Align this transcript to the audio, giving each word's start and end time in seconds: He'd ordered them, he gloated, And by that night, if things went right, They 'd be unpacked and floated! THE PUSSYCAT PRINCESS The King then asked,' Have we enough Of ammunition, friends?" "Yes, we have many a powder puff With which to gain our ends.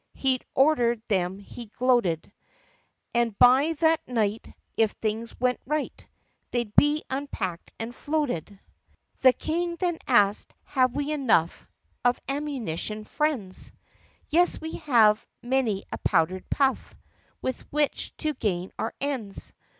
He'd 0.15 0.43
ordered 0.55 0.99
them, 1.09 1.37
he 1.37 1.67
gloated, 1.67 2.31
And 3.13 3.37
by 3.37 3.73
that 3.81 4.01
night, 4.07 4.47
if 4.75 4.93
things 4.93 5.39
went 5.39 5.59
right, 5.67 6.03
They 6.49 6.63
'd 6.63 6.75
be 6.75 7.03
unpacked 7.11 7.71
and 7.77 7.93
floated! 7.93 8.45
THE 8.47 8.51
PUSSYCAT 8.51 8.67
PRINCESS 8.71 9.21
The 9.21 9.33
King 9.51 9.75
then 9.75 9.97
asked,' 10.07 10.53
Have 10.81 10.95
we 10.95 11.11
enough 11.11 11.67
Of 12.03 12.19
ammunition, 12.27 13.03
friends?" 13.03 13.71
"Yes, 14.29 14.59
we 14.59 14.77
have 14.77 15.23
many 15.43 15.83
a 15.91 15.99
powder 15.99 16.41
puff 16.49 16.95
With 17.43 17.61
which 17.71 18.17
to 18.17 18.33
gain 18.33 18.71
our 18.79 18.95
ends. 18.99 19.53